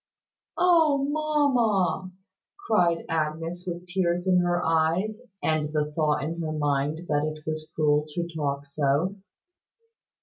"Oh! 0.57 1.07
Mamma!" 1.07 2.09
cried 2.57 3.05
Agnes, 3.07 3.65
with 3.67 3.85
tears 3.87 4.25
in 4.25 4.39
her 4.39 4.65
eyes, 4.65 5.19
and 5.43 5.69
the 5.71 5.91
thought 5.95 6.23
in 6.23 6.41
her 6.41 6.53
mind 6.53 7.05
that 7.07 7.23
it 7.23 7.45
was 7.45 7.71
cruel 7.75 8.05
to 8.07 8.27
talk 8.35 8.65
so. 8.65 9.17